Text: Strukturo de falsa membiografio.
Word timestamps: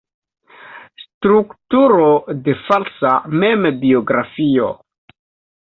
Strukturo 1.01 2.09
de 2.47 2.57
falsa 2.63 3.13
membiografio. 3.45 4.73